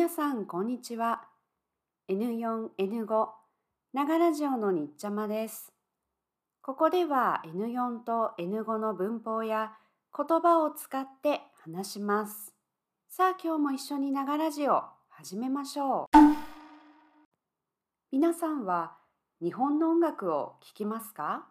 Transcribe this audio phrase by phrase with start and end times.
[0.00, 1.28] 皆さん、こんにちは。
[2.08, 3.28] N4、N5、
[3.92, 5.74] 長ラジオのにっちゃまです。
[6.62, 9.74] ここでは N4 と N5 の文法や
[10.16, 12.54] 言葉を使って話します。
[13.10, 16.16] さあ、今日も一緒に長ラジオ始めましょう。
[18.10, 18.94] 皆さんは
[19.42, 21.46] 日本の音楽を聴きますか？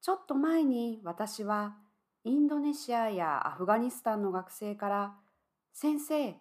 [0.00, 1.76] ちょっと前に私は
[2.24, 5.12] インドネシアやアフガニスタンの学生から
[5.74, 6.34] 先生、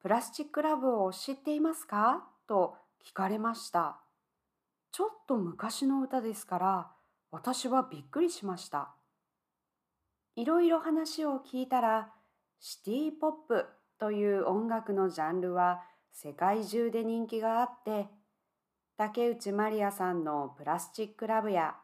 [0.00, 2.24] プラスチックラブを知っていますか？
[2.46, 3.98] と聞かれました。
[4.92, 6.90] ちょっと昔の歌ですから
[7.30, 8.90] 私はびっくりしました。
[10.36, 12.12] いろいろ話を聞いたら
[12.60, 13.66] シティポップ
[13.98, 15.82] という音楽のジャンルは
[16.12, 18.06] 世界中で人気があって
[18.96, 21.74] 竹内まりやさんのプラスチックラブや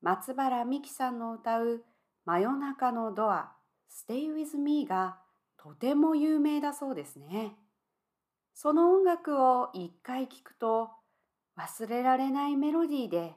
[0.00, 1.82] 松原美樹さんの歌う
[2.24, 3.52] 真夜中のドア
[3.90, 5.18] Stay with me が
[5.62, 7.54] とても有名だそうですね。
[8.52, 10.90] その音楽を一回聴くと
[11.56, 13.34] 忘れられないメロディーで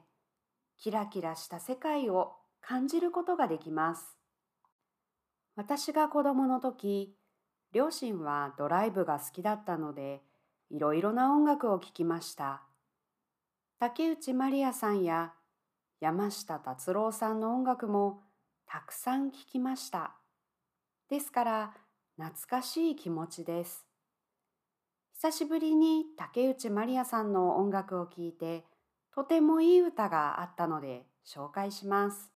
[0.76, 4.18] キラキラした世界を感じることができます。
[5.54, 7.14] 私が子供の時、
[7.72, 10.20] 両親はドライブが好きだったので
[10.68, 12.62] いろいろな音楽を聴きました。
[13.78, 15.32] 竹内まりやさんや
[16.00, 18.22] 山下達郎さんの音楽も
[18.66, 20.16] たくさん聴きました。
[21.08, 21.85] ですから
[22.18, 23.84] 懐かしい気持ちです。
[25.12, 28.64] 久しぶりに竹内まりやさんの音楽を聴いて
[29.14, 32.32] とてもいい歌があったので紹介します。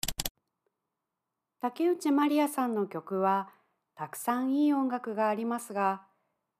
[1.61, 3.49] 竹内まりやさんの曲は
[3.95, 6.01] たくさんいい音楽がありますが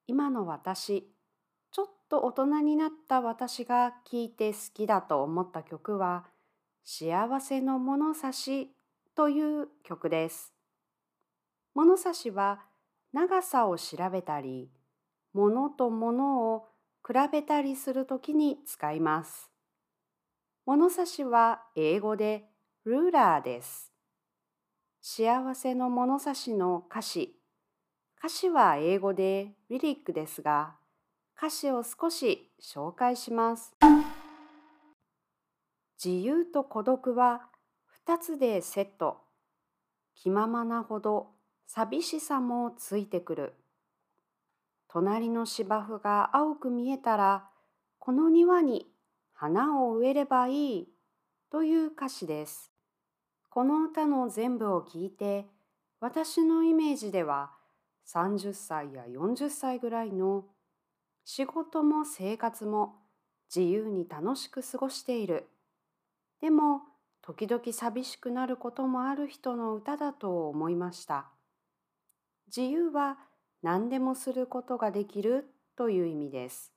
[0.06, 1.10] 今の私
[1.72, 6.24] ちょっと大人になった私が聴いて好きだと思った曲は
[6.84, 8.74] 「幸せの物差し」
[9.14, 10.54] という曲です。
[11.74, 12.69] 物差しは
[13.12, 14.70] 長さを調べたり
[15.32, 16.66] 物と物を
[17.06, 19.50] 比べたりするときに使います。
[20.66, 22.44] 物差しは英語で
[22.84, 23.92] ルーラーです。
[25.00, 27.36] 幸せの物差しの歌詞。
[28.18, 30.76] 歌詞は英語でリリックですが、
[31.36, 33.74] 歌詞を少し紹介します。
[36.02, 37.48] 自由と孤独は
[37.86, 39.18] 二つでセット。
[40.14, 41.28] 気ままなほど
[41.72, 43.54] 寂しさもついてくる。
[44.88, 47.48] 隣の芝生が青く見えたら、
[48.00, 48.88] この庭に
[49.32, 50.88] 花を植えればいい
[51.48, 52.72] という歌詞です。
[53.50, 55.46] この歌の全部を聞いて、
[56.00, 57.52] 私のイメージでは
[58.12, 60.46] 30歳や40歳ぐらいの
[61.24, 62.96] 仕事も生活も
[63.48, 65.48] 自由に楽しく過ごしている。
[66.40, 66.80] でも、
[67.22, 71.30] 時々寂しくなることもある人の歌だと思いました。
[72.54, 73.16] 自由は
[73.62, 75.46] 何でもすることができる
[75.76, 76.72] という意味です。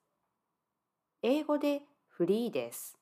[1.23, 2.95] 英語でフリーです。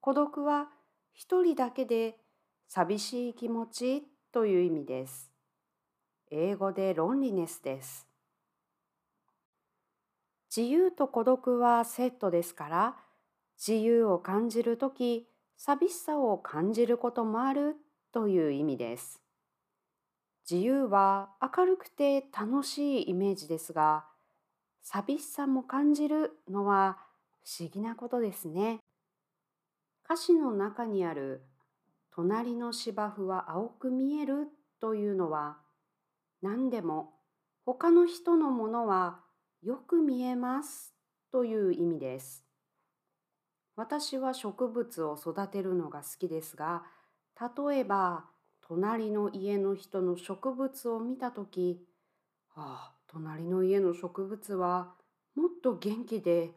[0.00, 0.68] 孤独は
[1.14, 2.16] 一人だけで
[2.68, 5.30] 寂しい気持ちという意味です。
[6.30, 8.06] 英語でロンリネスです。
[10.54, 12.96] 自由と孤独はセットですから、
[13.56, 17.76] 自由を感じるとき、寂しさを感じることもある
[18.12, 19.23] という意味です。
[20.48, 24.04] 自由は明るくて楽しいイメージですが、
[24.82, 26.98] 寂しさも感じるのは
[27.42, 28.80] 不思議なことですね。
[30.04, 31.46] 歌詞の中にある
[32.12, 34.48] 「隣の芝生は青く見える」
[34.80, 35.58] というのは
[36.42, 37.14] 何でも
[37.64, 39.24] 他の人のものは
[39.62, 40.94] よく見えます
[41.32, 42.44] という意味です。
[43.76, 46.84] 私は植物を育てるのが好きですが
[47.40, 48.28] 例えば
[48.66, 51.80] 隣の家の人の植物を見た時
[52.54, 54.94] ああ隣の家の植物は
[55.34, 56.52] もっと元気で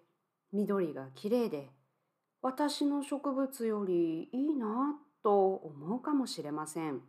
[0.54, 1.70] 緑がきれいで
[2.42, 7.02] 私の植物よりいいなと思うかもしれません。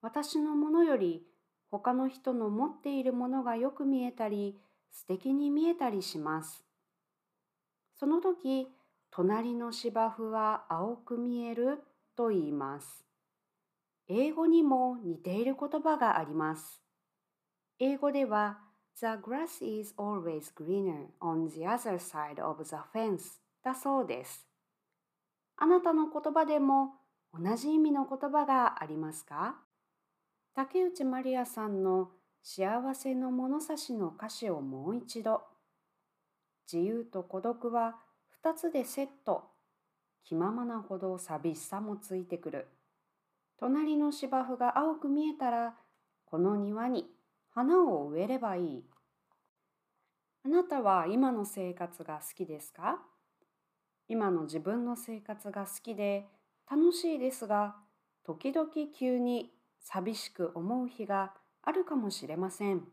[0.00, 1.26] 私のものより
[1.70, 4.56] 他の人の持っているものがよく見えたり
[4.92, 6.64] 素敵に見えたりします。
[7.98, 8.68] その時、
[9.10, 11.82] 隣の芝生は青く見える
[12.14, 13.07] と言います。
[14.10, 16.80] 英語にも似ている言葉があります。
[17.78, 18.58] 英語では
[18.96, 24.48] The grass is always greener on the other side of the fence だそうです。
[25.58, 26.94] あなたの言葉でも
[27.38, 29.56] 同じ意味の言葉がありますか？
[30.54, 32.10] 竹内まりやさんの
[32.42, 35.42] 幸せの物差しの歌詞をもう一度。
[36.72, 37.96] 自由と孤独は
[38.30, 39.50] 二つでセット。
[40.24, 42.68] 気ままなほど寂しさもついてくる。
[43.58, 45.74] 隣の芝生が青く見えたら、
[46.26, 47.06] この庭に
[47.50, 48.84] 花を植えればいい。
[50.44, 53.02] あなたは今の生活が好きですか？
[54.08, 56.28] 今の自分の生活が好きで
[56.70, 57.76] 楽しいですが、
[58.24, 59.50] 時々急に
[59.80, 61.32] 寂しく思う日が
[61.62, 62.84] あるかもしれません。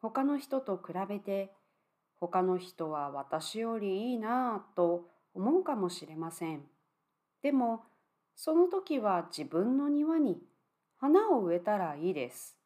[0.00, 1.52] 他の人と比べて、
[2.18, 6.62] 他の人は私よりいいなぁと思うかもしれません。
[7.42, 7.84] でも、
[8.36, 10.38] その時は自分の庭に
[10.96, 12.56] 花を植えたらいいです。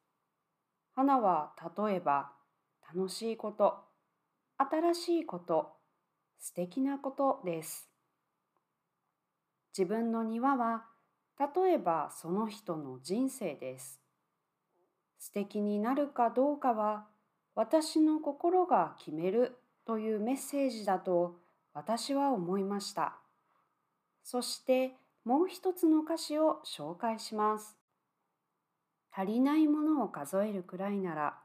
[0.94, 2.32] 花は例えば
[2.94, 3.84] 楽しいこと、
[4.56, 5.72] 新しいこと、
[6.38, 7.88] 素敵なことです。
[9.76, 10.84] 自分の庭は
[11.38, 14.00] 例えばその人の人生です。
[15.18, 17.06] 素敵になるかどうかは
[17.54, 21.36] 私の心が決めるというメッセージだと
[21.74, 23.16] 私は思いました。
[24.22, 24.94] そして
[25.28, 27.76] もう一つの歌詞を紹介します。
[29.14, 31.36] 足りないものを数えるくらいなら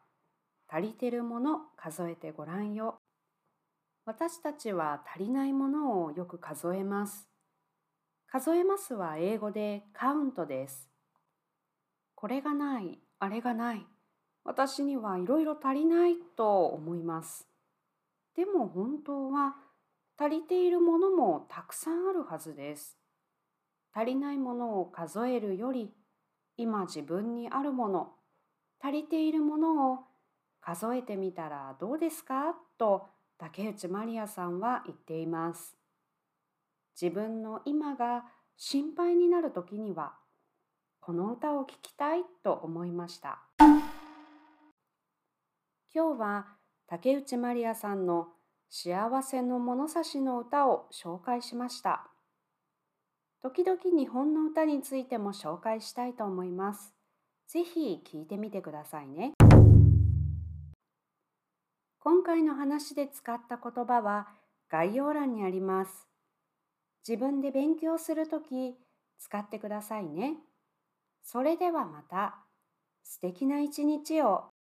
[0.69, 2.95] 足りてるもの数えてごらんよ。
[4.05, 7.27] 私たちは足りないものをよく数えます。
[8.25, 10.89] 数えますは英語でカウントです。
[12.15, 13.85] これがない、あれがない。
[14.45, 17.49] 私にはいろいろ足りないと思います。
[18.37, 19.57] でも本当は
[20.17, 23.02] 足りているものもたくさんあるはずです。
[23.95, 25.93] 足りないものを数えるより
[26.57, 28.13] 今自分にあるもの
[28.81, 29.99] 足りているものを
[30.61, 32.55] 数えてみたらどうですか？
[32.77, 33.07] と
[33.37, 35.75] 竹内まりやさんは言っています。
[36.99, 38.25] 自分の今が
[38.55, 40.13] 心配になる時には
[41.01, 43.39] この歌を聴きたいと思いました。
[45.93, 46.47] 今日は
[46.87, 48.27] 竹内まりやさんの
[48.69, 52.07] 幸せの物差しの歌を紹介しました。
[53.43, 56.93] 時々日本の歌についても紹介したいと思います。
[57.49, 59.33] ぜひ聴いてみてくださいね。
[61.99, 64.29] 今回の話で使った言葉は
[64.69, 66.07] 概要欄にあります。
[67.05, 68.77] 自分で勉強するとき
[69.19, 70.37] 使ってくださいね。
[71.21, 72.37] それではまた。
[73.03, 74.52] 素敵な一日を。